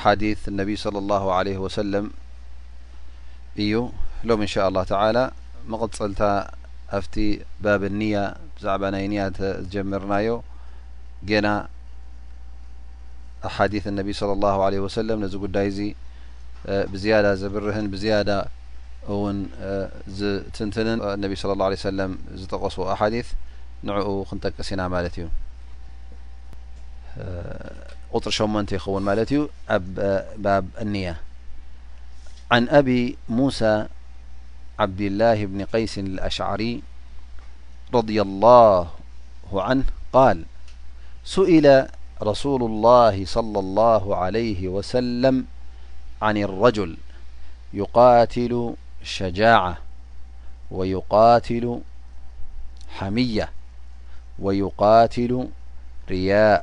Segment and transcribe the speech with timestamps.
[0.00, 0.22] ኣሓዲ
[0.60, 2.04] ነቢ صለ له عለه ወሰለም
[3.62, 3.72] እዩ
[4.28, 5.18] ሎም እንሻ لله ተላ
[5.72, 6.22] መቀፀልታ
[6.98, 7.14] ኣብቲ
[7.64, 8.14] ባብ ኒያ
[8.54, 9.22] ብዛዕባ ናይ ኒያ
[9.64, 10.28] ዝጀመርናዮ
[11.44, 11.48] ና
[13.48, 14.22] አሓዲ ነቢ ص
[14.56, 15.80] ه عለ ሰለም ነዚ ጉዳይ እዚ
[16.92, 18.30] ብዝያዳ ዘብርህን ብዝያዳ
[19.12, 19.38] እውን
[20.18, 23.02] ዝትንትንን ነ ه عለه ለ ዝጠቀስ ሓ
[23.86, 23.98] ንኡ
[24.30, 25.24] ክንጠቀሲና ማለት እዩ
[28.12, 28.20] عن
[32.68, 33.88] أبي موى
[34.78, 35.62] عد الله ب ي
[35.96, 36.72] الأعر ري
[38.20, 38.84] الله
[40.14, 40.38] ال
[41.24, 41.88] سل
[42.22, 45.44] رسول الله صلى الله عليه و سل
[46.22, 46.96] عn الرجل
[47.74, 48.74] يقاtل
[49.04, 49.76] sجاعة
[50.70, 51.80] و يtل
[53.02, 53.48] مية
[54.38, 54.80] و يt
[56.10, 56.62] ra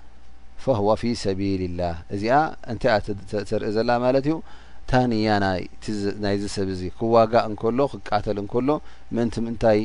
[0.87, 2.33] ዋ ፊ ሰቢልላህ እዚኣ
[2.71, 2.93] እንታይ
[3.49, 4.35] ተርኢ ዘላ ማለት እዩ
[4.81, 5.29] እንታ ንያ
[6.23, 8.69] ናይ ዚ ሰብ እዚ ክዋጋእ እንከሎ ክቃተል እንከሎ
[9.15, 9.79] ምእንቲ ምንታይ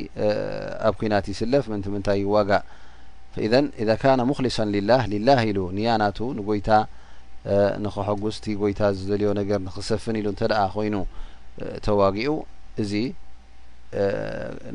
[0.88, 2.64] ኣብ ኩናት ይስለፍ ምእን ምንታይ ይዋጋእ
[3.46, 6.69] ኢን ኢዛ ካና ሙክሊሳን ልላህ ላህ ኢሉ ኒያ ናቱ ንጎይታ
[7.84, 10.96] ንክሐጉስቲ ጎይታ ዝዘልዮ ነገር ንክሰፍን ኢሉ እተ ኣ ኮይኑ
[11.87, 12.31] ተዋጊኡ
[12.84, 12.93] እዚ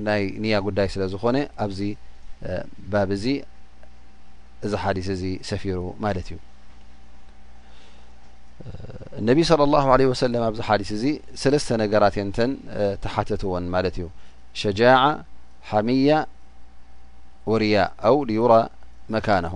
[0.05, 1.79] ናይ ንያ ጉዳይ ስለ ዝኮነ ኣብዚ
[2.93, 3.25] ባብ እዚ
[4.65, 6.37] እዚ ሓዲስ እዚ ሰፊሩ ማለት እዩ
[9.29, 11.03] ነቢ صለى له عለ ወሰለም ኣብዚ ሓዲስ እዚ
[11.41, 12.51] ሰለስተ ነገራት የንተን
[13.03, 14.05] ተሓተትዎን ማለት እዩ
[14.61, 14.99] ሸጃع
[15.69, 16.09] ሓሚያ
[17.51, 17.75] ወርያ
[18.09, 18.53] ኣው ድዩራ
[19.13, 19.55] መካናሁ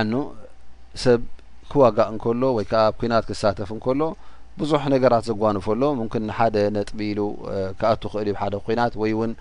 [0.00, 0.12] ኣኑ
[1.04, 1.20] ሰብ
[1.72, 4.00] ክዋጋእ እንከሎ ወይ ዓ ብ ኩናት ክሳተፍ እከሎ
[4.60, 7.20] ብዙሕ ነገራት ዘጓኑፈሎ ሙምን ንሓደ ነጥቢ ኢሉ
[7.80, 9.32] ከኣቱ ክእል ደ ኮናት ወይውን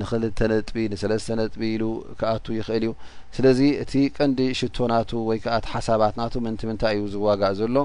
[0.00, 0.22] ንክል
[0.68, 1.84] ጥቢ ንሰለስተ ነጥቢ ኢሉ
[2.20, 2.92] ክኣቱ ይኽእል እዩ
[3.36, 7.76] ስለዚ እቲ ቀንዲ ሽቶ ናቱ ወይ ከኣ ሓሳባት ና ምንቲ ምንታይ እዩ ዝዋጋእ ዘሎ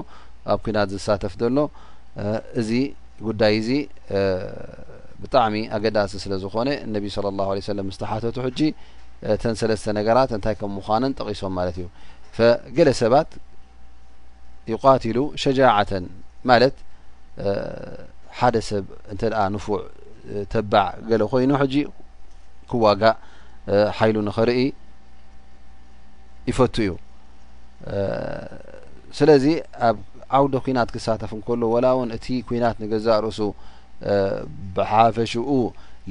[0.52, 1.58] ኣብ ኩናት ዝሳተፍ ዘሎ
[2.60, 2.70] እዚ
[3.28, 3.70] ጉዳይ እዚ
[5.22, 7.04] ብጣዕሚ ኣገዳሲ ስለዝኮነ እነቢ
[7.38, 8.60] ላه ሰለም ስተሓተቱ ሕጂ
[9.40, 11.88] ተን ሰለስተ ነገራት እንታይ ከም ምኳነን ጠቂሶም ማለት እዩ
[12.76, 13.30] ገለ ሰባት
[14.72, 16.04] ይቃትሉ ሸጃተን
[16.50, 16.76] ማለት
[18.38, 19.22] ሓደ ሰብ እንተ
[19.54, 19.80] ንፉዕ
[20.52, 21.84] ተባዕ ገለ ኮይኑ ሕጂዩ
[22.70, 23.18] ክዋጋእ
[23.98, 24.60] ሓይሉ ንኸርኢ
[26.50, 26.90] ይፈቱ እዩ
[29.18, 29.44] ስለዚ
[29.88, 29.96] ኣብ
[30.38, 33.40] ዓውደ ኩናት ክሳተፍ እንከሎ ወላ እውን እቲ ኩናት ንገዛእ ርእሱ
[34.74, 35.46] ብሓፈሽኡ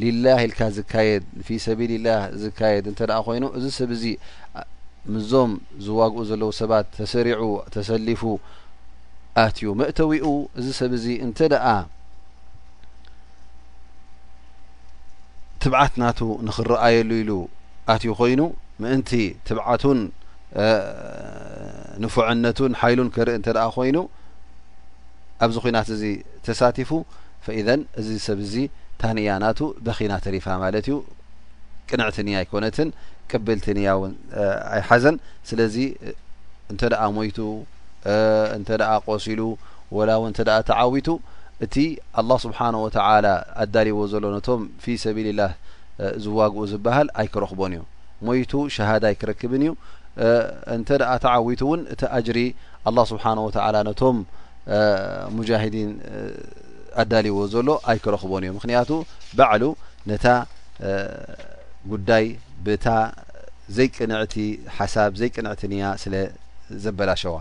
[0.01, 4.03] ሊላህ ኢልካ ዝካየድ ፊ ሰቢልላህ ዝካየድ እንተ ኮይኑ እዚ ሰብ እዚ
[5.13, 5.51] ምዞም
[5.85, 7.43] ዝዋግኡ ዘለው ሰባት ተሰሪዑ
[7.75, 8.23] ተሰሊፉ
[9.45, 11.65] ኣትዩ መእተዊኡ እዚ ሰብ እዚ እንተደኣ
[15.63, 17.31] ትብዓት ናቱ ንክረኣየሉ ኢሉ
[17.93, 18.41] ኣትዩ ኮይኑ
[18.83, 19.11] ምእንቲ
[19.47, 19.99] ትብዓቱን
[22.03, 23.97] ንፉዐነቱን ሓይሉን ርኢ እ ኮይኑ
[25.45, 26.03] ኣብዚ ኮናት እዚ
[26.45, 26.89] ተሳቲፉ
[27.79, 28.55] ን እዚ ሰብ ዚ
[29.01, 30.95] ታንያ ናቱ በኺና ተሪፋ ማለት እዩ
[31.89, 32.89] ቅንዕትንያ ኣይኮነትን
[33.31, 34.13] ቅብልትንያን
[34.75, 35.15] ኣይሓዘን
[35.49, 35.75] ስለዚ
[36.71, 36.77] እን
[37.17, 37.37] ሞቱ
[38.13, 38.15] እ
[39.07, 39.41] ቆሲሉ
[39.97, 40.25] ወላ ው
[40.71, 41.07] ተዓዊቱ
[41.65, 41.75] እቲ
[42.19, 43.25] ኣላه ስብሓه ወተላ
[43.63, 45.51] ኣዳልይዎ ዘሎ ነቶም ፊ ሰቢልላህ
[46.23, 47.81] ዝዋግኡ ዝበሃል ኣይ ክረክቦን እዩ
[48.27, 49.71] ሞይቱ ሸሃዳ ይ ክረክብን እዩ
[50.75, 52.39] እንተ ኣ ተዓዊቱ እውን እቲ ኣጅሪ
[52.89, 54.17] ኣላ ስብሓ ወላ ነቶም
[55.37, 55.91] ሙጃሂዲን
[57.03, 58.89] ኣዳልይዎ ዘሎ ኣይ ክረክቦን እዮ ምክንያቱ
[59.37, 59.63] ባዕሉ
[60.11, 60.27] ነታ
[61.93, 62.25] ጉዳይ
[62.65, 62.87] ብታ
[63.77, 64.35] ዘይቅንዕቲ
[64.77, 66.13] ሓሳብ ዘይቅንዕቲ ኒያ ስለ
[66.83, 67.35] ዘበላሸዋ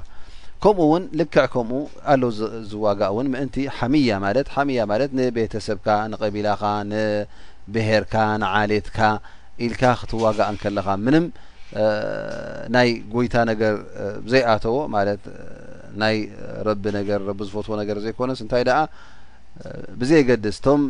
[0.62, 1.76] ከምኡ እውን ልክዕ ከምኡ
[2.12, 2.30] ኣለው
[2.70, 6.62] ዝዋጋእ እውን ምእንቲ ሓምያ ማለት ሓምያ ማለት ንቤተሰብካ ንቀቢላካ
[6.92, 8.98] ንብሄርካ ንዓሌትካ
[9.66, 11.26] ኢልካ ክትዋጋእ ንከለካ ምንም
[12.74, 13.74] ናይ ጎይታ ነገር
[14.32, 15.22] ዘይኣተዎ ማለት
[16.02, 16.16] ናይ
[16.68, 18.80] ረቢ ነገር ረቢ ዝፈትዎ ነገር ዘይኮነስ እንታይ ደኣ
[20.00, 20.82] ብዘየገድስ እቶም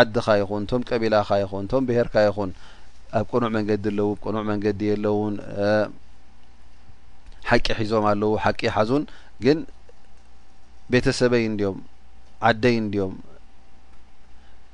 [0.00, 2.52] ዓድካ ይኹን እቶም ቀቢላካ ይኹን እቶም ብሄርካ ይኹን
[3.18, 5.34] ኣብ ቁኑዕ መንገዲ ኣለው ብቁኑዕ መንገዲ የ ለውን
[7.48, 9.04] ሓቂ ሒዞም ኣለው ሓቂ ሓዙን
[9.44, 9.58] ግን
[10.92, 11.76] ቤተሰበይ እንድም
[12.48, 13.14] ዓደይ እድዮም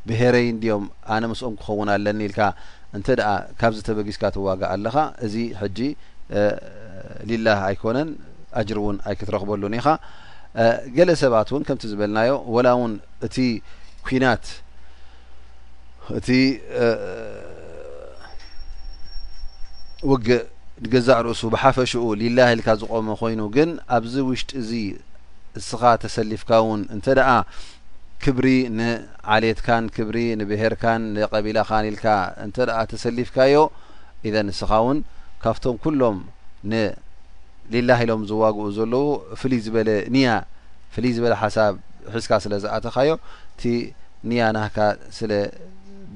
[0.09, 2.41] ብሄረይ እንድዮም ኣነ ምስኦም ክኸውን ኣለኒ ኢልካ
[2.97, 3.31] እንተ ደኣ
[3.61, 4.97] ካብ ዝ ተበጊዝካ ትዋጋእ ኣለኻ
[5.27, 5.79] እዚ ሕጂ
[7.31, 8.11] ሊላ ኣይኮነን
[8.61, 9.89] ኣጅር እውን ኣይ ክትረክበሉን ኢኻ
[10.97, 12.93] ገለ ሰባት እውን ከምቲ ዝበልናዮ ወላ እውን
[13.29, 13.37] እቲ
[14.09, 14.47] ኩናት
[16.19, 16.29] እቲ
[20.11, 20.45] ውግእ
[20.85, 24.71] ንገዛእ ርእሱ ብሓፈሽኡ ሊላህ ኢልካ ዝቆመ ኮይኑ ግን ኣብዚ ውሽጢ እዚ
[25.59, 27.28] እስኻ ተሰሊፍካ እውን እንተደኣ
[28.25, 28.47] ክብሪ
[28.78, 32.06] ንዓሌትካን ክብሪ ንብሄርካን ንቀቢላካን ኢልካ
[32.45, 32.56] እንተ
[32.92, 33.56] ተሰሊፍካዮ
[34.28, 34.99] እዘን እስኻ እውን
[35.45, 36.18] ካብቶም ኩሎም
[36.73, 39.04] ንሊላህ ኢሎም ዝዋግኡ ዘለዎ
[39.40, 40.28] ፍልይ ዝበለ ኒያ
[40.97, 41.75] ፍልይ ዝበለ ሓሳብ
[42.14, 43.12] ሒዝካ ስለ ዝኣተካዮ
[43.54, 43.62] እቲ
[44.30, 44.76] ኒያ ናህካ
[45.21, 45.33] ስለ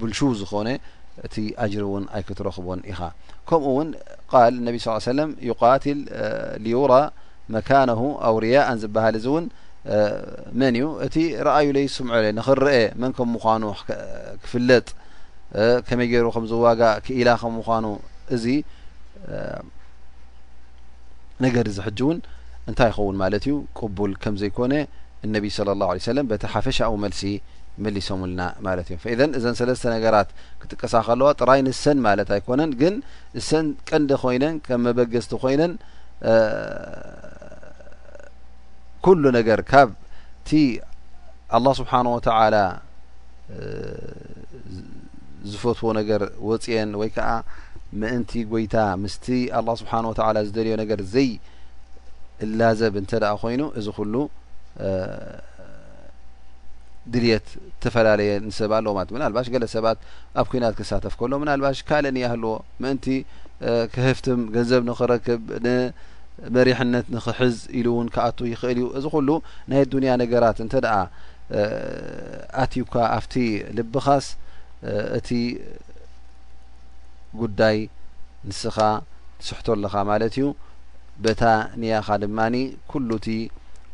[0.01, 0.69] ብልሹ ዝኮነ
[1.27, 2.99] እቲ ኣጅሪ እውን ኣይክትረክቦን ኢኻ
[3.49, 3.89] ከምኡ እውን
[4.33, 5.99] ቃል እነቢ ስ ሰለም ዩቃትል
[6.65, 6.93] ልዩራ
[7.55, 9.47] መካነሁ ኣው ርያእን ዝበሃል እዚ እውን
[10.61, 13.63] መን እዩ እቲ ረአዩ ለይ ስምዑይ ንክረአ መን ከም ምኳኑ
[14.45, 14.89] ክፍለጥ
[15.89, 17.87] ከመይ ገይሩ ከም ዝዋጋእ ክኢላ ከም ምኳኑ
[18.37, 18.45] እዚ
[21.45, 22.19] ነገር ዝሕጂ እውን
[22.71, 24.75] እንታይ ይኸውን ማለት እዩ ቅቡል ከም ዘይኮነ
[25.27, 27.23] እነቢ ለ ላه ሰለም በቲ ሓፈሻ ዊ መልሲ
[27.97, 30.29] ሊሶምናማለት እዮም ኢዘን እዘን ሰለስተ ነገራት
[30.61, 32.95] ክትቀሳ ከለዋ ጥራይ ንሰን ማለት ኣይኮነን ግን
[33.41, 35.73] እሰን ቀንዲ ኮይነን ከም መበገዝቲ ኮይነን
[39.07, 40.51] ኩሉ ነገር ካብቲ
[41.59, 42.57] ኣላ ስብሓንወተላ
[45.51, 47.31] ዝፈትዎ ነገር ወፅአን ወይ ከዓ
[48.01, 49.27] ምእንቲ ጎይታ ምስቲ
[49.59, 51.31] ኣላ ስብሓን ወተላ ዝደልዮ ነገር ዘይ
[52.45, 54.15] እላዘብ እንተ ደኣ ኮይኑ እዚ ኩሉ
[57.13, 59.99] ድልት ዝተፈላለየ ንሰብ ኣለዎማለ ምናልባሽ ገለ ሰባት
[60.41, 62.53] ኣብ ኩናት ክሳተፍ ከሎ ምናልባሽ ካል ኒኣ ሃልዎ
[62.83, 63.07] ምእንቲ
[63.95, 69.29] ክህፍትም ገንዘብ ንክረክብ ንመሪሕነት ንኽሕዝ ኢሉ እውን ከኣቱ ይኽእል እዩ እዚ ኩሉ
[69.71, 70.97] ናይ ዱንያ ነገራት እንተ ደኣ
[72.65, 73.35] ኣትዩካ ኣብቲ
[73.79, 74.27] ልብኻስ
[75.19, 75.29] እቲ
[77.43, 77.79] ጉዳይ
[78.49, 78.77] ንስኻ
[79.41, 80.47] ትስሕቶ ኣለካ ማለት እዩ
[81.25, 81.43] በታ
[81.83, 82.55] ንያኻ ድማኒ
[82.91, 83.27] ኩሉ እቲ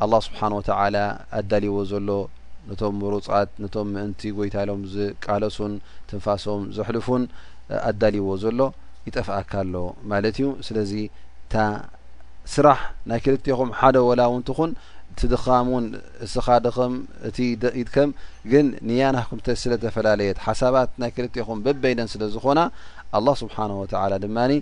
[0.05, 0.97] ኣላ ስብሓን ወተላ
[1.39, 2.09] ኣዳልይዎ ዘሎ
[2.69, 5.73] ነቶም ምሩፃት ነቶም ምእንቲ ጎይታሎም ዝቃለሱን
[6.09, 7.23] ትንፋሶም ዘሕልፉን
[7.91, 8.61] ኣዳልይዎ ዘሎ
[9.07, 9.75] ይጠፍአካ ኣሎ
[10.13, 10.93] ማለት እዩ ስለዚ
[11.45, 11.55] እታ
[12.55, 12.81] ስራሕ
[13.11, 14.71] ናይ ክልትኹም ሓደ ወላውንትኹን
[15.19, 15.87] ትድኻም ን
[16.25, 16.95] እስኻድኸም
[17.29, 17.37] እቲ
[17.83, 18.11] ኢድከም
[18.53, 22.63] ግን ንያናኩም ስለ ተፈላለየት ሓሳባት ናይ ክልትኹም በበይደን ስለዝኮና
[23.21, 24.55] ኣላ ስብሓን ወተላ ድማኒ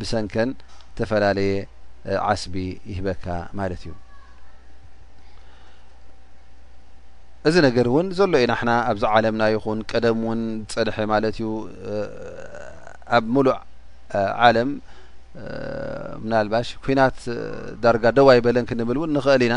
[0.00, 0.52] ብሰንከን
[1.00, 1.54] ተፈላለየ
[2.32, 2.54] ዓስቢ
[2.92, 3.24] ይህበካ
[3.58, 3.92] ማለት እዩ
[7.48, 10.40] እዚ ነገር እውን ዘሎ ዩናሕና ኣብዚ ዓለምና ይኹን ቀደም እውን
[10.72, 11.48] ፀንሐ ማለት እዩ
[13.18, 13.54] ኣብ ሙሉእ
[14.46, 14.70] ዓለም
[16.24, 17.18] ምናልባሽ ኩናት
[17.84, 19.56] ዳርጋ ደዋ ይበለን ክንብል እውን ንክእል ኢና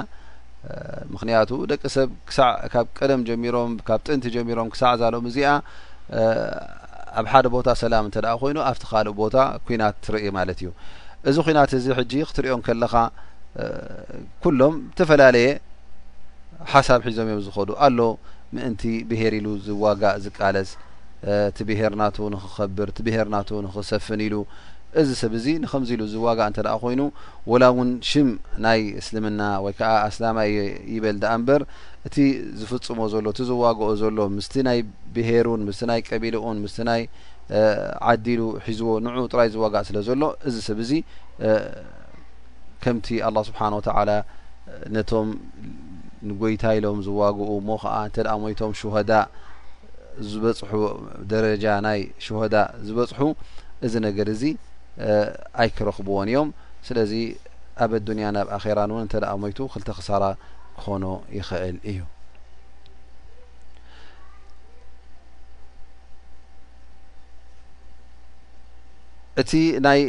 [1.14, 5.50] ምክንያቱ ደቂ ሰብ ክሳዕ ካብ ቀደም ጀሚሮም ካብ ጥንቲ ጀሚሮም ክሳዕ ዛለኦም እዚኣ
[7.22, 9.36] ኣብ ሓደ ቦታ ሰላም እንተ ደ ኮይኑ ኣብቲ ካልእ ቦታ
[9.66, 10.70] ኩናት ትርኢ ማለት እዩ
[11.32, 12.94] እዚ ኩናት እዚ ሕጂ ክትሪኦም ከለኻ
[14.46, 15.50] ኩሎም ዝተፈላለየ
[16.72, 18.00] ሓሳብ ሒዞም እዮም ዝኸዱ ኣሎ
[18.56, 20.70] ምእንቲ ብሄር ኢሉ ዝዋጋእ ዝቃለስ
[21.34, 24.36] እቲ ብሄርናቱ ንክከብር እቲ ብሄርናቱ ንክሰፍን ኢሉ
[25.02, 27.02] እዚ ሰብ እዚ ንከምዚ ኢሉ ዝዋጋእ እንተ ደኣ ኮይኑ
[27.52, 28.30] ወላ እውን ሽም
[28.66, 30.38] ናይ እስልምና ወይከዓ ኣስላማ
[30.96, 31.62] ይበል ደኣ እምበር
[32.10, 32.16] እቲ
[32.60, 34.80] ዝፍጽሞ ዘሎ እቲ ዝዋግኦ ዘሎ ምስቲ ናይ
[35.16, 37.02] ብሄሩን ምስቲ ናይ ቀቢሎኡን ምስቲ ናይ
[38.12, 40.92] ዓዲሉ ሒዝዎ ንዑ ጥራይ ዝዋጋእ ስለ ዘሎ እዚ ሰብ እዚ
[42.84, 44.10] ከምቲ ኣላ ስብሓን ወተላ
[44.96, 45.30] ነቶም
[46.30, 49.12] ንጎይታ ኢሎም ዝዋግኡ ሞ ከዓ እንተ ደኣ ሞይቶም ሸሆዳ
[50.30, 50.72] ዝበፅሑ
[51.34, 52.56] ደረጃ ናይ ሸሆዳ
[52.88, 53.22] ዝበፅሑ
[53.86, 54.44] እዚ ነገር እዚ
[55.62, 56.50] ኣይ ክረክብዎን እዮም
[56.88, 57.14] ስለዚ
[57.84, 60.24] ኣብ ኣዱንያ ናብ ኣኼራን እውን እንተደኣ ሞይቱ ክልተ ክሳራ
[60.80, 61.04] ክኮኖ
[61.38, 62.00] ይኽእል እዩ
[69.42, 69.52] እቲ
[69.86, 70.00] ናይ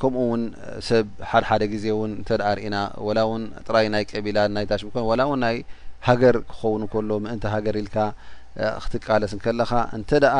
[0.00, 0.42] ከምኡ እውን
[0.86, 5.40] ሰብ ሓደሓደ ግዜ እውን እንተኣ ርኢና ወላ እውን ጥራይ ናይ ቀቢላን ናይ ታሽሙኮይኑ ወላ እውን
[5.44, 5.56] ናይ
[6.08, 7.96] ሃገር ክኸውን ከሎ ምእንቲ ሃገር ኢልካ
[8.84, 10.34] ክትቃለስ ንከለካ እንተኣ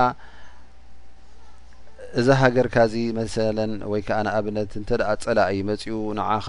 [2.21, 4.89] እዚ ሃገርካዚ መሰለን ወይ ከዓ ንኣብነት እንተ
[5.27, 6.47] ፀላእዩመጺኡ ንዓኻ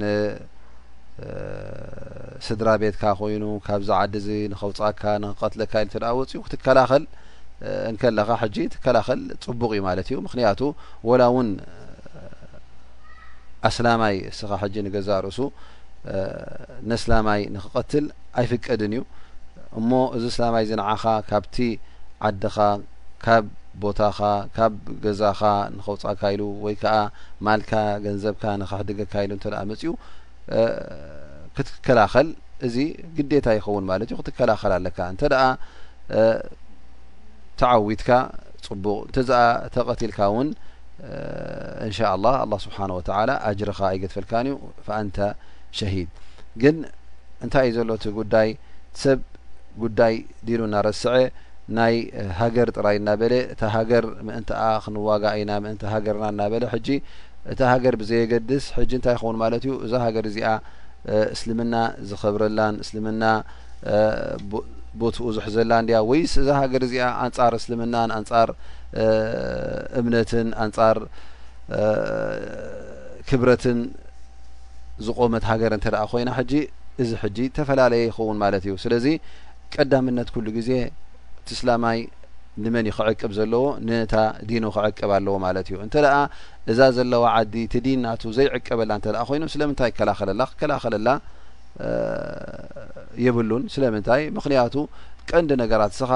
[0.00, 5.88] ንስድራ ቤትካ ኮይኑ ካብዚዓዲ እዚ ንከውፃካ ንክቀትለካ ኢል
[6.20, 7.04] ወፅኡ ክትከላኸል
[7.90, 10.60] እንከለኻ ሕጂ ትከላኸል ፅቡቅ እዩ ማለት እዩ ምክንያቱ
[11.08, 11.48] ወላ እውን
[13.68, 15.38] ኣስላማይ እስኻ ሕጂ ንገዛ ርእሱ
[16.90, 18.04] ነስላማይ ንክቀትል
[18.40, 19.02] ኣይፍቀድን እዩ
[19.78, 21.56] እሞ እዚ እስላማይ እዚ ንዓኻ ካብቲ
[22.28, 22.56] ዓድኻ
[23.24, 23.44] ካብ
[23.82, 24.18] ቦታኻ
[24.56, 24.72] ካብ
[25.04, 25.40] ገዛኻ
[25.74, 26.94] ንከውፃእካ ኢሉ ወይ ከዓ
[27.46, 27.72] ማልካ
[28.04, 29.92] ገንዘብካ ንከሕድገካ ኢሉ እተ መፅኡ
[31.56, 32.28] ክትከላኸል
[32.68, 32.76] እዚ
[33.18, 35.18] ግዴታ ይኸውን ማለት እዩ ክትከላኸል ኣለካ እን
[37.60, 38.10] ተዓዊትካ
[38.66, 39.42] ፅቡቕ እንትዛኣ
[39.74, 40.48] ተቐቲልካ እውን
[41.86, 44.56] እንሻ ላ ኣ ስብሓን ወተላ ኣጅርካ ኣይገትፈልካን እዩ
[45.00, 45.16] አንተ
[45.78, 46.08] ሸሂድ
[46.62, 46.76] ግን
[47.44, 48.48] እንታይ እዩ ዘሎቲ ጉዳይ
[49.02, 49.20] ሰብ
[49.84, 50.14] ጉዳይ
[50.48, 51.12] ዲሉ እናረስዐ
[51.78, 51.96] ናይ
[52.40, 56.88] ሃገር ጥራይ እና በለ እታ ሃገር ምእንቲኣ ክንዋጋ ኢና ምእንቲ ሃገርና እናበለ ሕጂ
[57.52, 60.50] እታ ሃገር ብዘየገድስ ሕጂ እንታይ ይኸውን ማለት እዩ እዛ ሃገር እዚኣ
[61.34, 61.74] እስልምና
[62.10, 63.22] ዝኸብረላን እስልምና
[65.00, 68.48] ቦት ዙሕ ዘላ እንዲያ ወይስ እዛ ሃገር እዚኣ ኣንጻር እስልምናን ኣንጻር
[70.00, 70.98] እምነትን ኣንጻር
[73.30, 73.78] ክብረትን
[75.06, 76.52] ዝቆመት ሃገር እንተ ኮይና ሕጂ
[77.02, 79.06] እዚ ሕጂ ተፈላለየ ይኸውን ማለት እዩ ስለዚ
[79.74, 80.70] ቀዳምነት ኩሉ ግዜ
[81.48, 81.98] ትስላማይ
[82.62, 84.14] ንመን እይክዕቅብ ዘለዎ ነነታ
[84.48, 86.16] ዲኖ ክዕቅብ ኣለዎ ማለት እዩ እንተ ደኣ
[86.72, 91.08] እዛ ዘለዋ ዓዲ እቲ ዲን እናቱ ዘይዕቀበላ እንተ ኣ ኮይኖም ስለምንታይ ይከላኸለላ ክከላኸለላ
[93.26, 94.74] የብሉን ስለምንታይ ምክንያቱ
[95.30, 96.12] ቀንዲ ነገራት እስኻ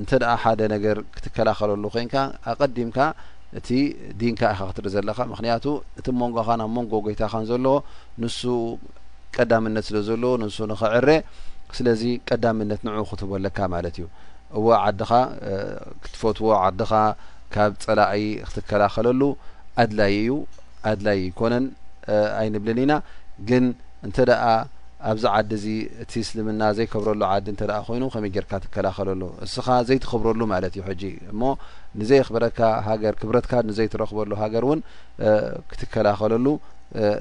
[0.00, 2.14] እንተደኣ ሓደ ነገር ክትከላኸለሉ ኮንካ
[2.52, 2.98] ኣቀዲምካ
[3.58, 3.68] እቲ
[4.20, 5.66] ዲንካ ኢኻ ክትርእ ዘለካ ምክንያቱ
[6.00, 7.76] እቲ መንጎኻ ናብ መንጎ ጎይታኸን ዘለዎ
[8.22, 8.40] ንሱ
[9.36, 11.08] ቀዳምነት ስለ ዘለዎ ንሱ ንኽዕረ
[11.78, 14.06] ስለዚ ቀዳምነት ንዑ ክትህበለካ ማለት እዩ
[14.58, 15.10] እዎ ዓድኻ
[16.02, 16.92] ክትፈትዎ ዓድኻ
[17.54, 18.12] ካብ ፀላእ
[18.48, 19.22] ክትከላኸለሉ
[19.84, 20.32] ኣድላይ እዩ
[20.92, 21.64] ኣድላይ ይኮነን
[22.42, 22.92] ኣይንብልን ኢና
[23.48, 23.64] ግን
[24.06, 24.42] እንተደኣ
[25.10, 25.66] ኣብዚ ዓዲ እዚ
[26.02, 31.42] እቲ እስልምና ዘይከብረሉ ዓዲ እንተ ኮይኑ ከመይ ጌርካ ትከላኸለሉ እስኻ ዘይትከብረሉ ማለት እዩ ሕጂ እሞ
[32.00, 34.80] ንዘይኽብረካ ሃገር ክብረትካ ንዘይትረኽበሉ ሃገር እውን
[35.70, 36.46] ክትከላኸለሉ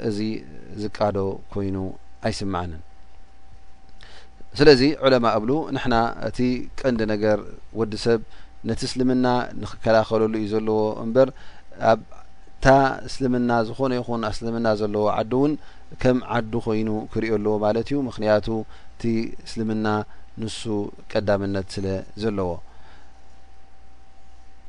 [0.09, 0.19] እዚ
[0.81, 1.17] ዝቃዶ
[1.53, 1.77] ኮይኑ
[2.29, 2.81] ኣይስምዐንን
[4.59, 5.95] ስለዚ ዑለማ እብሉ ንሕና
[6.27, 6.37] እቲ
[6.79, 7.39] ቀንዲ ነገር
[7.79, 8.19] ወዲ ሰብ
[8.69, 9.25] ነቲ እስልምና
[9.61, 11.29] ንክከላኸለሉ እዩ ዘለዎ እምበር
[11.91, 12.67] ኣብታ
[13.07, 15.51] እስልምና ዝኾነ ይኹን ስልምና ዘለዎ ዓዲ እውን
[16.01, 18.47] ከም ዓዱ ኮይኑ ክርዮኣለዎ ማለት እዩ ምክንያቱ
[18.95, 19.03] እቲ
[19.45, 19.87] እስልምና
[20.41, 20.59] ንሱ
[21.11, 21.85] ቀዳምነት ስለ
[22.21, 22.49] ዘለዎ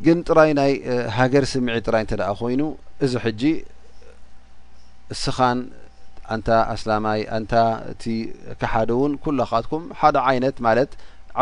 [0.04, 0.72] ግን ጥራይ ናይ
[1.16, 2.62] ሃገር ስምዒ ጥራይ እንኣ ኮይኑ
[3.04, 3.42] እዚ ሕጂ
[5.14, 5.58] እስኻን
[6.34, 7.54] ኣንታ ኣስላማይ ንታ
[7.92, 8.04] እቲ
[8.72, 10.92] ሓደ እውን ኩላካትኩም ሓደ ይነት ማለት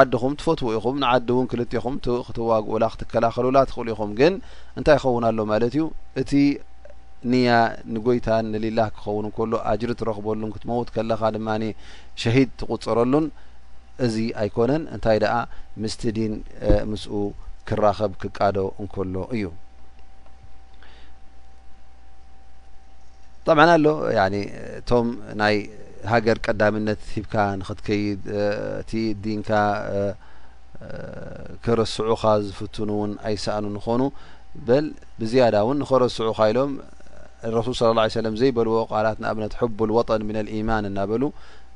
[0.02, 4.32] ዓዲኹም ትፈትዎ ኢኹም ንዓዲ እውን ክልኹም ክትዋግኡላ ክትከላኸሉላ ትኽእሉ ኢኹም ግን
[4.78, 5.82] እንታይ ይኸውና ኣሎ ማለት እዩ
[6.22, 6.40] እ
[7.32, 7.50] ንያ
[7.94, 11.48] ንጎይታን ንሊላህ ክኸውን እንከሎ ኣጅሪ እትረኽበሉን ክትመውት ከለካ ድማ
[12.22, 13.26] ሸሂድ ትቁፅረሉን
[14.06, 15.34] እዚ ኣይኮነን እንታይ ደኣ
[15.82, 16.34] ምስቲ ድን
[16.90, 17.12] ምስኡ
[17.68, 19.44] ክራኸብ ክቃዶ እንከሎ እዩ
[23.46, 23.86] ጠምዓ ኣሎ
[24.78, 25.08] እቶም
[25.42, 25.56] ናይ
[26.12, 28.22] ሃገር ቀዳምነት ሂብካ ንክትከይድ
[28.82, 28.90] እቲ
[29.24, 29.50] ዲንካ
[31.64, 34.02] ክረስዑኻ ዝፍትኑእውን ኣይሰእኑ ንኾኑ
[34.86, 34.86] ል
[35.20, 36.72] ብዝያዳ እውን ንኸረስዑካ ኢሎም
[37.56, 41.22] ረሱል ሰለም ዘይበልዎ ቃላት ናእብነት ሕቡ ልወጠን ሚና ልኢማን እናበሉ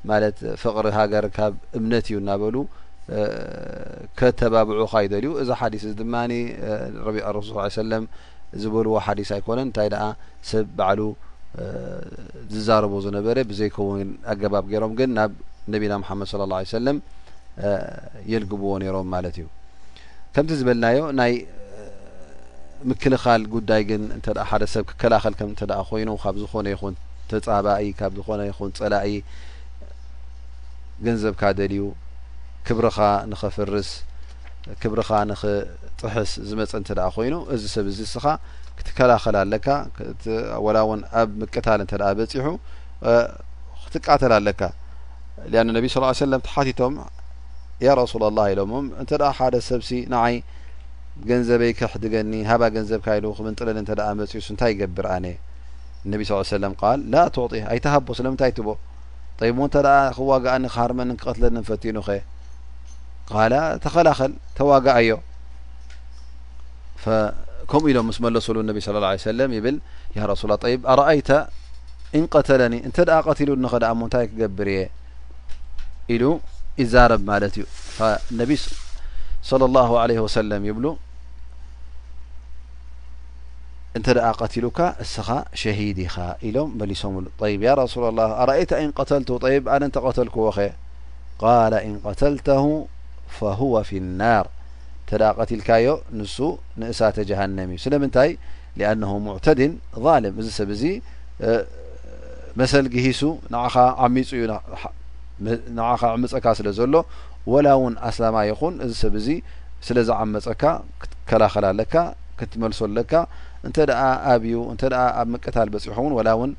[0.09, 2.55] ማለት ፍቕሪ ሃገር ካብ እምነት እዩ እናበሉ
[4.19, 6.15] ከተባብዑ ካ ይደልዩ እዚ ሓዲስ እዚ ድማ
[7.07, 8.03] ረቢ ረስል ሰለም
[8.61, 10.03] ዝበልዎ ሓዲስ ኣይኮነን እንታይ ደኣ
[10.49, 10.99] ሰብ ባዕሉ
[12.53, 15.31] ዝዛረቦ ዝነበረ ብዘይከውን ኣገባብ ገይሮም ግን ናብ
[15.73, 16.97] ነቢና መሓመድ ለ ላه ሰለም
[18.31, 19.45] የልግብዎ ነይሮም ማለት እዩ
[20.35, 20.99] ከምቲ ዝበልናዮ
[22.89, 26.93] ምክልኻል ጉዳይ ግን እንተ ሓደ ሰብ ክከላኸልከም እንተ ኮይኑ ካብ ዝኾነ ይኹን
[27.31, 29.09] ተጻባኢ ካብ ዝኾነ ይኹን ጸላኢ
[31.05, 31.81] ገንዘብካ ደልዩ
[32.67, 32.97] ክብርኻ
[33.31, 33.89] ንኸፍርስ
[34.81, 38.25] ክብርኻ ንኽጥሕስ ዝመፀ እንተ ኮይኑ እዚ ሰብ እዚ እስኻ
[38.77, 39.67] ክትከላኸል ኣለካ
[40.65, 42.47] ወላ እውን ኣብ ምቅታል እንተ በፂሑ
[43.83, 44.61] ክትቃተል ኣለካ
[45.61, 46.95] አን ነብቢ ስ ለም ተሓቲቶም
[47.87, 50.35] ያ ረሱላላህ ኢሎም እንተ ሓደ ሰብሲ ንይ
[51.29, 55.25] ገንዘበይ ክሕድገኒ ሃባ ገንዘብካ ኢሉ ክምንጥለኒ እንተ መፂዩስ እንታይ ይገብር ኣነ
[56.05, 58.69] እነቢ ስ ሰለም ቃል ላ ትዕጢህ ኣይተሃቦ ስለምንታይ ትቦ
[59.57, 62.15] ሞ እንተ ደ ክዋጋእኒ ክሃርመን ክቀትለኒ ንፈትዩኑ ኸ
[63.31, 63.53] ካል
[63.85, 65.11] ተኸላኸል ተዋጋአዮ
[67.71, 69.75] ከምኡ ኢሎም ምስ መለሱሉ ነቢ ስለ ላ ሰለም ይብል
[70.17, 71.29] ያ ረሱላ ይብ ኣረአይተ
[72.19, 74.81] እንቀተለኒ እንተደኣ ቀትሉ ንኸ ድኣ ሞንታይ ክገብር እየ
[76.13, 76.23] ኢሉ
[76.81, 77.65] ይዛረብ ማለት እዩ
[78.39, 78.51] ነቢ
[79.61, 80.85] ለ ላሁ ለ ወሰለም ይብሉ
[83.97, 85.27] እንተ ደ ቀቲሉካ እስኻ
[85.59, 86.15] ሸሂድ ኢኻ
[86.47, 90.65] ኢሎም መሊሶምሉ ይብ ያ ረሱላ ላ ኣረአይታ ኢን ቀተልት ይብ ኣነ እንተቀተልክዎ ኸ
[91.43, 92.65] ቃለ እን ቀተልተሁ
[93.37, 94.45] ፈሁወ ፊ ልናር
[94.99, 95.87] እንተ ቀትልካዮ
[96.19, 96.37] ንሱ
[96.81, 98.29] ንእሳተ ጀሃንም እዩ ስለምንታይ
[98.79, 99.73] ሊአነሁ ሙዕተድን
[100.05, 100.83] ظልም እዚ ሰብ እዚ
[102.61, 103.21] መሰልግሂሱ
[103.53, 103.55] ን
[104.17, 104.45] ሚፁ እዩ
[105.79, 106.93] ንኻ ዕምፀካ ስለ ዘሎ
[107.53, 109.27] ወላ ውን ኣስላማ ይኹን እዚ ሰብ እዚ
[109.87, 110.63] ስለ ዝዓመፀካ
[111.01, 111.93] ክትከላኸላለካ
[112.39, 113.11] ክትመልሶ ለካ
[113.67, 114.81] እንተ ደኣ ኣብእዩ እንተ
[115.19, 116.51] ኣብ ምቀታል በፂሖ እውን ዋላ እውን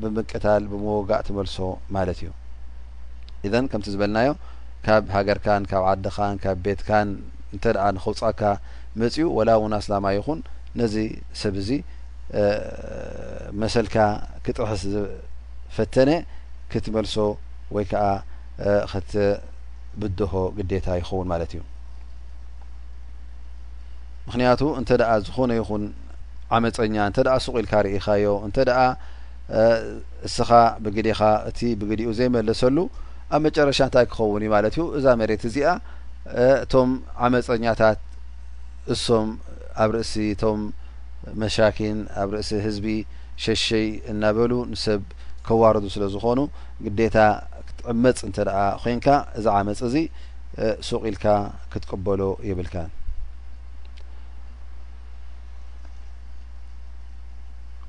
[0.00, 1.56] ብምቅታል ብምወጋእ ትመልሶ
[1.96, 2.30] ማለት እዩ
[3.46, 4.30] እዘን ከምቲ ዝበልናዮ
[4.86, 7.08] ካብ ሃገርካን ካብ ዓድካን ካብ ቤትካን
[7.54, 7.64] እንተ
[7.96, 8.40] ንኸውፃካ
[9.00, 10.40] መፅኡ ወላ እውን ኣስላማ እይኹን
[10.80, 10.94] ነዚ
[11.40, 11.70] ሰብ እዚ
[13.62, 13.96] መሰልካ
[14.44, 16.10] ክጥብሕስ ዝፈተነ
[16.72, 17.14] ክትመልሶ
[17.74, 18.06] ወይ ከዓ
[18.92, 21.60] ከትብድሆ ግዴታ ይኸውን ማለት እዩ
[24.26, 25.82] ምክንያቱ እንተ ደኣ ዝኾነ ይኹን
[26.56, 28.80] ዓመፀኛ እንተ ሱቂ ኢልካ ርኢካዮ እንተደኣ
[30.28, 30.50] እስኻ
[30.84, 32.76] ብግዲኻ እቲ ብግዲኡ ዘይመለሰሉ
[33.36, 35.68] ኣብ መጨረሻ እንታይ ክኸውን እዩ ማለት እዩ እዛ መሬት እዚኣ
[36.64, 36.90] እቶም
[37.28, 37.98] ዓመፀኛታት
[38.94, 39.28] እሶም
[39.84, 40.60] ኣብ ርእሲ እቶም
[41.42, 42.86] መሻኪን ኣብ ርእሲ ህዝቢ
[43.44, 45.02] ሸሸይ እናበሉ ንሰብ
[45.48, 46.38] ከዋርዱ ስለ ዝኮኑ
[46.84, 47.16] ግዴታ
[47.68, 48.50] ክትዕመፅ እንተደ
[48.84, 49.06] ኮንካ
[49.40, 49.96] እዛ ዓመፅ እዚ
[50.90, 51.26] ሱቂኢልካ
[51.74, 52.90] ክትቀበሎ የብልካን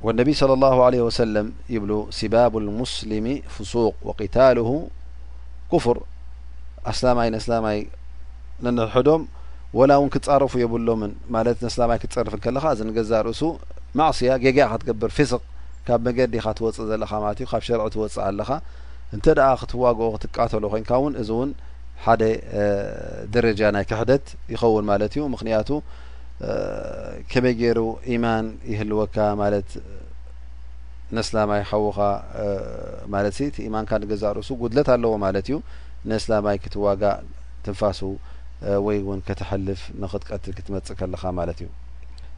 [0.06, 4.70] ወነቢ صለ ላሁ ለ ወሰለም ይብሉ ሲባብ ሙስሊሚ ፉሱቅ ወቂታልሁ
[5.72, 5.98] ክፍር
[6.92, 7.80] ኣስላማይ ንስላማይ
[8.66, 9.22] ንንርሕዶም
[9.78, 13.42] ወላ እውን ክትጻርፉ የብሎምን ማለት ነስላማይ ክትጸርፍ ከለኻ እዚ ንገዛእ ርእሱ
[14.00, 15.42] ማእስያ ጌጊያ ካ ትገብር ፊስቅ
[15.88, 18.50] ካብ መገዲካ ትወፅእ ዘለካ ማለት እዩ ካብ ሸርዒ ትወፅእ ኣለኻ
[19.16, 21.52] እንተኣ ክትዋግኦ ክትቃተሎ ኮንካ እውን እዚ እውን
[22.06, 22.24] ሓደ
[23.36, 25.70] ደረጃ ናይ ክሕደት ይኸውን ማለት እዩ ምክንያቱ
[27.32, 27.80] ከመይ ገይሩ
[28.16, 29.70] ኢማን ይህልወካ ማለት
[31.18, 31.98] ነስላማይ ሓዉኻ
[33.14, 35.58] ማለት እቲ ኢማንካ ንገዛርእሱ ጉድለት ኣለዎ ማለት እዩ
[36.12, 37.18] ነስላማይ ክትዋጋእ
[37.66, 38.00] ትንፋስ
[38.86, 41.68] ወይ እውን ከትሐልፍ ንኽትቀትል ክትመጽእ ከለኻ ማለት እዩ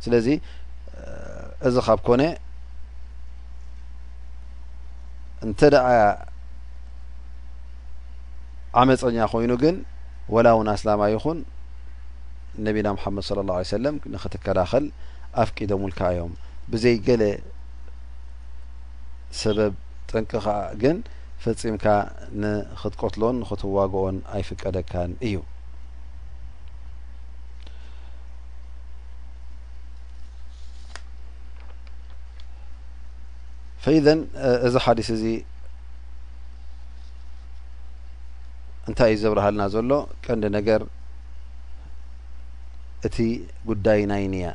[0.05, 0.27] ስለዚ
[1.67, 2.23] እዚ ካብ ኮነ
[5.47, 5.87] እንተ ደኣ
[8.79, 9.75] ዓመፀኛ ኮይኑ ግን
[10.35, 11.37] ወላእውን ኣስላማይ ይኹን
[12.65, 14.85] ነቢና ሙሓመድ ለ ላ ሰለም ንክትከላኸል
[15.43, 16.33] ኣፍቂደሙልካ እዮም
[16.71, 17.23] ብዘይ ገለ
[19.41, 19.73] ሰበብ
[20.09, 20.97] ጥንቅ ከዓ ግን
[21.43, 21.85] ፈጺምካ
[22.41, 25.37] ንክትቆትሎን ንክትዋግኦን ኣይፍቀደካን እዩ
[33.83, 34.21] ፈኢዘን
[34.67, 35.25] እዚ ሓዲስ እዚ
[38.89, 39.91] እንታይ እዩ ዘብርሃልና ዘሎ
[40.25, 40.81] ቀንዲ ነገር
[43.07, 43.17] እቲ
[43.69, 44.47] ጉዳይ ናይ እኒያ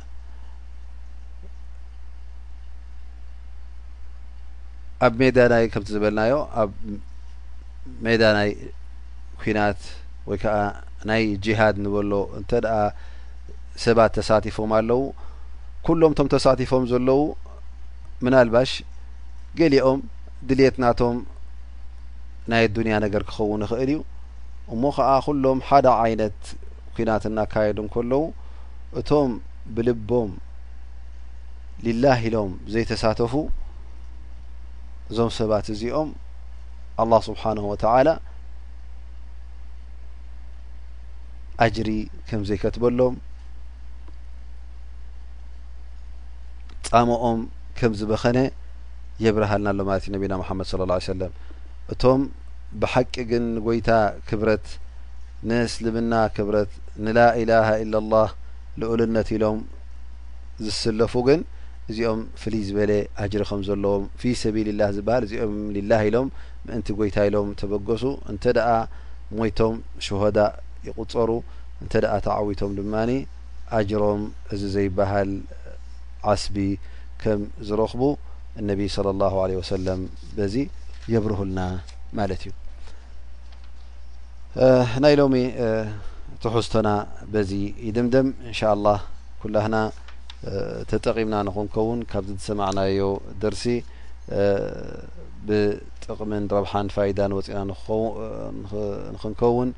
[5.05, 6.69] ኣብ ሜድ ናይ ከምቲ ዝበልናዮ ኣብ
[8.05, 8.49] ሜድ ናይ
[9.41, 9.81] ኩናት
[10.29, 10.57] ወይ ከዓ
[11.09, 12.75] ናይ ጂሃድ ንበሎ እንተ ደኣ
[13.83, 15.01] ሰባት ተሳቲፎም ኣለዉ
[15.85, 17.21] ኩሎም ቶም ተሳቲፎም ዘለዉ
[18.25, 18.71] ምናልባሽ
[19.59, 19.99] ገሊኦም
[20.49, 21.17] ድሌትናቶም
[22.51, 23.99] ናይ ዱንያ ነገር ክኸውን ይኽእል እዩ
[24.73, 26.37] እሞ ከዓ ኩሎም ሓደ ዓይነት
[26.97, 28.21] ኩናት እናካየድ ን ከለዉ
[28.99, 29.31] እቶም
[29.75, 30.31] ብልቦም
[31.85, 33.33] ሊላ ኢሎም ዘይተሳተፉ
[35.11, 36.09] እዞም ሰባት እዚኦም
[37.03, 38.09] አላ ስብሓነሁ ወተላ
[41.65, 41.89] አጅሪ
[42.27, 43.15] ከም ዘይከትበሎም
[46.87, 47.41] ጻሞኦም
[47.77, 48.39] ከም ዝበኸነ
[49.23, 51.33] የብርሃልና ኣሎ ማለት እዩ ነቢና መሐመድ ለ ሰለም
[51.93, 52.21] እቶም
[52.81, 53.89] ብሓቂ ግን ንጎይታ
[54.29, 54.67] ክብረት
[55.49, 56.71] ንእስልምና ክብረት
[57.03, 58.29] ንላኢላሃ ኢለ ላህ
[58.81, 59.57] ልኡልነት ኢሎም
[60.65, 61.41] ዝስለፉ ግን
[61.91, 62.91] እዚኦም ፍልይ ዝበለ
[63.23, 66.27] አጅሪ ከም ዘለዎም ፊ ሰቢልላህ ዝበሃል እዚኦም ሊላ ኢሎም
[66.67, 68.69] ምእንቲ ጎይታ ኢሎም ተበገሱ እንተ ደኣ
[69.37, 70.37] ሞይቶም ሽሆዳ
[70.87, 71.29] ይቁጸሩ
[71.83, 73.11] እንተ ኣ ተዓዊቶም ድማኒ
[73.77, 74.21] አጅሮም
[74.55, 75.31] እዚ ዘይበሃል
[76.33, 76.55] ዓስቢ
[77.21, 78.03] ከም ዝረኽቡ
[78.61, 80.01] እነቢ ለ ላሁ ለ ወሰለም
[80.37, 80.55] በዚ
[81.13, 81.59] የብርህልና
[82.19, 82.51] ማለት እዩ
[85.03, 85.37] ናይ ሎሚ
[86.43, 86.89] تحዝቶና
[87.49, 87.53] ዚ
[87.95, 88.97] نء الله
[89.41, 89.75] كلهና
[90.91, 92.77] ተጠقምና نንكውን ዚ ሰمعና
[93.41, 93.63] دሲ
[95.47, 97.19] ብقም ረብ ፅና
[99.15, 99.69] نንكوን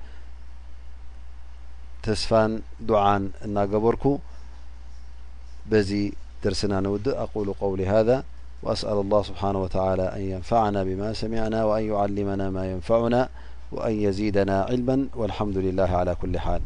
[2.23, 2.31] ስፋ
[2.89, 3.05] دع
[3.45, 3.95] እናበر
[5.89, 5.91] ዚ
[6.43, 8.17] درسና نوእ أقل قول هذا
[8.65, 13.15] وأسأ الله سبحنه وتعلى أن ينفعنا بم سمعና وأن يعلما م ينفعና
[13.71, 16.61] وأن يزيدنا علما والحمد لله على كل حال